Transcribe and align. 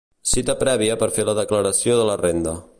Cita 0.29 0.55
prèvia 0.63 0.95
per 1.03 1.11
fer 1.19 1.27
la 1.29 1.37
declaració 1.43 1.99
de 2.01 2.09
la 2.11 2.21
renda. 2.27 2.61